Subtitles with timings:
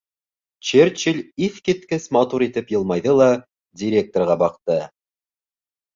[0.69, 1.19] Черчилль
[1.49, 3.31] иҫ киткес матур итеп йылмайҙы ла
[3.83, 4.83] директорға баҡты: